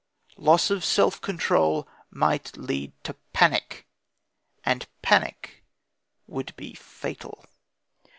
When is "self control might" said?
0.83-2.57